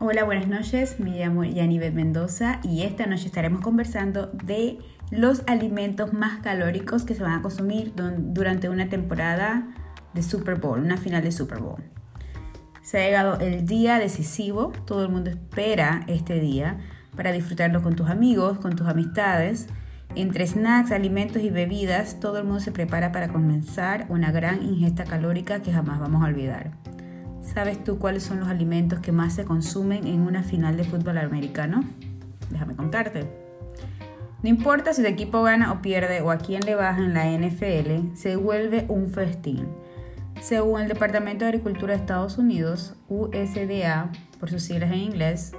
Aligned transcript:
Hola, 0.00 0.22
buenas 0.22 0.46
noches. 0.46 1.00
Me 1.00 1.18
llamo 1.18 1.42
Yanivet 1.42 1.92
Mendoza 1.92 2.60
y 2.62 2.82
esta 2.82 3.06
noche 3.06 3.26
estaremos 3.26 3.62
conversando 3.62 4.26
de 4.44 4.78
los 5.10 5.42
alimentos 5.48 6.12
más 6.12 6.38
calóricos 6.38 7.02
que 7.02 7.16
se 7.16 7.22
van 7.24 7.32
a 7.32 7.42
consumir 7.42 7.92
durante 7.96 8.68
una 8.68 8.88
temporada 8.88 9.66
de 10.14 10.22
Super 10.22 10.54
Bowl, 10.54 10.78
una 10.78 10.98
final 10.98 11.24
de 11.24 11.32
Super 11.32 11.58
Bowl. 11.58 11.82
Se 12.80 12.98
ha 12.98 13.06
llegado 13.06 13.40
el 13.40 13.66
día 13.66 13.98
decisivo, 13.98 14.70
todo 14.86 15.02
el 15.02 15.08
mundo 15.08 15.30
espera 15.30 16.04
este 16.06 16.38
día 16.38 16.78
para 17.16 17.32
disfrutarlo 17.32 17.82
con 17.82 17.96
tus 17.96 18.08
amigos, 18.08 18.60
con 18.60 18.76
tus 18.76 18.86
amistades. 18.86 19.66
Entre 20.14 20.46
snacks, 20.46 20.92
alimentos 20.92 21.42
y 21.42 21.50
bebidas, 21.50 22.20
todo 22.20 22.38
el 22.38 22.44
mundo 22.44 22.60
se 22.60 22.70
prepara 22.70 23.10
para 23.10 23.26
comenzar 23.26 24.06
una 24.10 24.30
gran 24.30 24.62
ingesta 24.62 25.02
calórica 25.02 25.60
que 25.60 25.72
jamás 25.72 25.98
vamos 25.98 26.22
a 26.22 26.26
olvidar. 26.26 26.70
¿Sabes 27.54 27.82
tú 27.82 27.98
cuáles 27.98 28.24
son 28.24 28.40
los 28.40 28.48
alimentos 28.48 29.00
que 29.00 29.10
más 29.10 29.34
se 29.34 29.44
consumen 29.44 30.06
en 30.06 30.20
una 30.20 30.42
final 30.42 30.76
de 30.76 30.84
fútbol 30.84 31.16
americano? 31.16 31.82
Déjame 32.50 32.76
contarte. 32.76 33.26
No 34.42 34.50
importa 34.50 34.92
si 34.92 35.00
el 35.00 35.06
equipo 35.06 35.42
gana 35.42 35.72
o 35.72 35.80
pierde 35.80 36.20
o 36.20 36.30
a 36.30 36.36
quién 36.36 36.60
le 36.66 36.74
baja 36.74 36.98
en 36.98 37.14
la 37.14 37.24
NFL, 37.26 38.14
se 38.14 38.36
vuelve 38.36 38.84
un 38.88 39.08
festín. 39.08 39.66
Según 40.40 40.82
el 40.82 40.88
Departamento 40.88 41.44
de 41.44 41.48
Agricultura 41.48 41.94
de 41.94 42.00
Estados 42.00 42.36
Unidos, 42.38 42.94
USDA, 43.08 44.12
por 44.38 44.50
sus 44.50 44.62
siglas 44.62 44.92
en 44.92 44.98
inglés, 44.98 45.52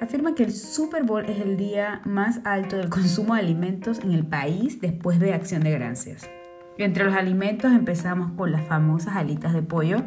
afirma 0.00 0.34
que 0.34 0.44
el 0.44 0.52
Super 0.52 1.04
Bowl 1.04 1.24
es 1.24 1.40
el 1.40 1.56
día 1.56 2.02
más 2.04 2.40
alto 2.44 2.76
del 2.76 2.90
consumo 2.90 3.34
de 3.34 3.40
alimentos 3.40 3.98
en 4.00 4.12
el 4.12 4.26
país 4.26 4.80
después 4.80 5.18
de 5.18 5.32
Acción 5.32 5.62
de 5.62 5.72
Gracias. 5.72 6.28
Entre 6.78 7.04
los 7.04 7.14
alimentos 7.14 7.72
empezamos 7.72 8.32
con 8.32 8.52
las 8.52 8.64
famosas 8.66 9.16
alitas 9.16 9.52
de 9.52 9.62
pollo, 9.62 10.02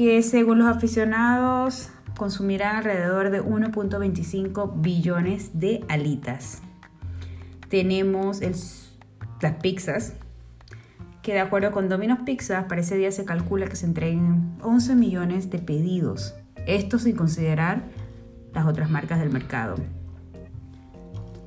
que 0.00 0.22
según 0.22 0.60
los 0.60 0.66
aficionados 0.66 1.90
consumirán 2.16 2.76
alrededor 2.76 3.28
de 3.28 3.44
1.25 3.44 4.80
billones 4.80 5.50
de 5.60 5.84
alitas. 5.90 6.62
Tenemos 7.68 8.40
las 9.42 9.52
pizzas, 9.56 10.14
que 11.20 11.34
de 11.34 11.40
acuerdo 11.40 11.70
con 11.70 11.90
Domino's 11.90 12.20
Pizza, 12.24 12.66
para 12.66 12.80
ese 12.80 12.96
día 12.96 13.12
se 13.12 13.26
calcula 13.26 13.66
que 13.66 13.76
se 13.76 13.84
entreguen 13.84 14.54
11 14.62 14.94
millones 14.94 15.50
de 15.50 15.58
pedidos. 15.58 16.34
Esto 16.66 16.98
sin 16.98 17.14
considerar 17.14 17.82
las 18.54 18.64
otras 18.64 18.88
marcas 18.88 19.20
del 19.20 19.28
mercado. 19.28 19.74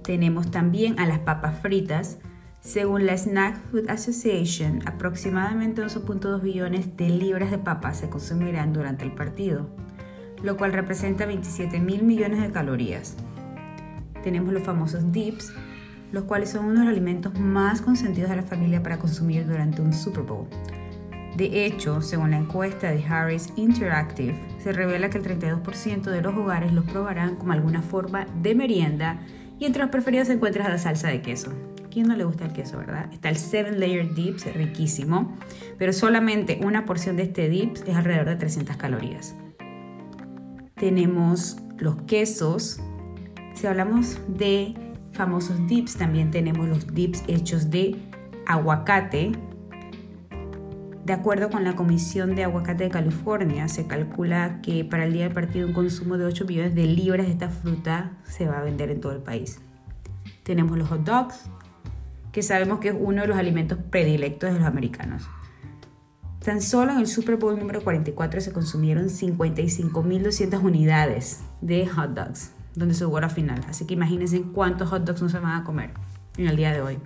Tenemos 0.04 0.52
también 0.52 1.00
a 1.00 1.08
las 1.08 1.18
papas 1.18 1.60
fritas, 1.60 2.20
según 2.64 3.06
la 3.06 3.18
Snack 3.18 3.60
Food 3.70 3.90
Association, 3.90 4.80
aproximadamente 4.86 5.84
11.2 5.84 6.42
billones 6.42 6.96
de 6.96 7.10
libras 7.10 7.52
de 7.52 7.58
papas 7.58 7.98
se 7.98 8.10
consumirán 8.10 8.72
durante 8.72 9.04
el 9.04 9.12
partido, 9.12 9.68
lo 10.42 10.56
cual 10.56 10.72
representa 10.72 11.26
27 11.26 11.82
mil 11.82 12.04
millones 12.04 12.42
de 12.42 12.52
calorías. 12.52 13.18
Tenemos 14.24 14.54
los 14.54 14.64
famosos 14.64 15.12
dips, 15.12 15.52
los 16.14 16.24
cuales 16.24 16.52
son 16.52 16.64
uno 16.64 16.80
de 16.80 16.86
los 16.86 16.94
alimentos 16.94 17.38
más 17.38 17.82
consentidos 17.82 18.30
de 18.30 18.38
la 18.38 18.44
familia 18.44 18.82
para 18.82 18.98
consumir 18.98 19.46
durante 19.46 19.82
un 19.82 19.92
Super 19.92 20.24
Bowl. 20.24 20.48
De 21.36 21.66
hecho, 21.66 22.02
según 22.02 22.32
la 22.32 22.38
encuesta 22.38 22.92
de 22.92 23.04
Harris 23.04 23.52
Interactive, 23.58 24.40
se 24.64 24.72
revela 24.72 25.10
que 25.10 25.18
el 25.18 25.26
32% 25.26 26.04
de 26.04 26.22
los 26.22 26.34
hogares 26.34 26.72
los 26.72 26.86
probarán 26.86 27.36
como 27.36 27.52
alguna 27.52 27.82
forma 27.82 28.26
de 28.42 28.56
merienda 28.56 29.20
y 29.60 29.66
entre 29.66 29.82
los 29.82 29.92
preferidos 29.92 30.28
se 30.28 30.36
encuentra 30.36 30.70
la 30.70 30.78
salsa 30.78 31.10
de 31.10 31.22
queso 31.22 31.52
quién 31.94 32.08
no 32.08 32.16
le 32.16 32.24
gusta 32.24 32.46
el 32.46 32.54
queso, 32.54 32.80
verdad? 32.80 33.08
Está 33.14 33.30
el 33.30 33.38
7 33.38 33.78
Layer 33.78 34.16
Dips, 34.16 34.52
riquísimo, 34.56 35.38
pero 35.78 35.94
solamente 35.94 36.60
una 36.64 36.86
porción 36.86 37.16
de 37.18 37.24
este 37.24 37.50
dips 37.50 37.84
es 37.88 37.96
alrededor 37.96 38.26
de 38.30 38.36
300 38.36 38.76
calorías. 38.78 39.36
Tenemos 40.76 41.58
los 41.78 42.02
quesos. 42.04 42.82
Si 43.54 43.68
hablamos 43.68 44.18
de 44.28 44.74
famosos 45.12 45.68
dips, 45.68 45.96
también 45.96 46.32
tenemos 46.32 46.68
los 46.68 46.92
dips 46.94 47.24
hechos 47.28 47.70
de 47.70 47.96
aguacate. 48.48 49.32
De 51.06 51.14
acuerdo 51.14 51.50
con 51.50 51.64
la 51.64 51.76
Comisión 51.76 52.34
de 52.34 52.46
Aguacate 52.46 52.86
de 52.86 52.90
California, 52.90 53.68
se 53.68 53.86
calcula 53.88 54.62
que 54.62 54.86
para 54.86 55.06
el 55.06 55.14
día 55.14 55.26
del 55.26 55.34
partido 55.34 55.68
un 55.68 55.74
consumo 55.74 56.18
de 56.18 56.26
8 56.26 56.46
millones 56.46 56.76
de 56.76 56.86
libras 56.86 57.28
de 57.28 57.34
esta 57.34 57.50
fruta 57.50 58.14
se 58.24 58.48
va 58.48 58.60
a 58.60 58.64
vender 58.64 58.90
en 58.90 59.02
todo 59.02 59.12
el 59.12 59.22
país. 59.22 59.60
Tenemos 60.44 60.78
los 60.78 60.88
hot 60.88 61.04
dogs, 61.04 61.50
que 62.34 62.42
sabemos 62.42 62.80
que 62.80 62.90
es 62.90 62.96
uno 63.00 63.22
de 63.22 63.28
los 63.28 63.38
alimentos 63.38 63.78
predilectos 63.92 64.52
de 64.52 64.60
los 64.60 64.68
americanos. 64.68 65.30
Tan 66.44 66.62
solo 66.62 66.92
en 66.92 66.98
el 66.98 67.08
Super 67.08 67.38
Bowl 67.38 67.58
número 67.58 67.82
44 67.82 68.42
se 68.42 68.52
consumieron 68.52 69.06
55.200 69.06 70.62
unidades 70.62 71.42
de 71.62 71.88
hot 71.88 72.10
dogs, 72.10 72.52
donde 72.76 72.96
se 72.96 73.06
jugó 73.06 73.22
la 73.22 73.30
final. 73.30 73.62
Así 73.70 73.86
que 73.86 73.94
imagínense 73.94 74.42
cuántos 74.42 74.90
hot 74.90 75.06
dogs 75.06 75.22
no 75.22 75.30
se 75.30 75.40
van 75.40 75.62
a 75.62 75.64
comer 75.64 75.92
en 76.38 76.48
el 76.48 76.58
día 76.58 76.74
de 76.74 76.82
hoy. 76.82 76.98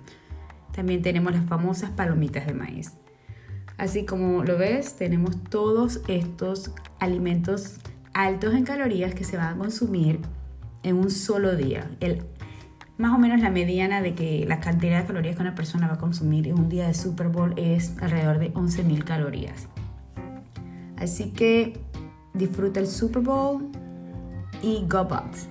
También 0.72 1.02
tenemos 1.02 1.32
las 1.32 1.44
famosas 1.44 1.90
palomitas 1.90 2.46
de 2.46 2.54
maíz. 2.54 2.94
Así 3.76 4.06
como 4.06 4.42
lo 4.42 4.56
ves, 4.56 4.96
tenemos 4.96 5.44
todos 5.44 6.00
estos 6.08 6.72
alimentos 6.98 7.76
altos 8.14 8.54
en 8.54 8.64
calorías 8.64 9.14
que 9.14 9.24
se 9.24 9.36
van 9.36 9.54
a 9.54 9.58
consumir 9.58 10.20
en 10.82 10.96
un 10.96 11.10
solo 11.10 11.54
día. 11.54 11.90
El 12.00 12.24
más 12.98 13.14
o 13.14 13.18
menos 13.18 13.40
la 13.40 13.50
mediana 13.50 14.02
de 14.02 14.14
que 14.14 14.44
la 14.46 14.60
cantidad 14.60 15.00
de 15.00 15.06
calorías 15.06 15.36
que 15.36 15.42
una 15.42 15.54
persona 15.54 15.86
va 15.86 15.94
a 15.94 15.98
consumir 15.98 16.48
en 16.48 16.58
un 16.58 16.68
día 16.68 16.88
de 16.88 16.94
Super 16.94 17.28
Bowl 17.28 17.54
es 17.56 17.96
alrededor 18.00 18.38
de 18.40 18.52
11.000 18.52 19.04
calorías. 19.04 19.68
Así 20.96 21.30
que 21.30 21.80
disfruta 22.34 22.80
el 22.80 22.88
Super 22.88 23.22
Bowl 23.22 23.68
y 24.62 24.84
go 24.88 25.04
Bucks. 25.04 25.48